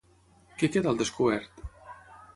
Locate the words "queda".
0.77-0.91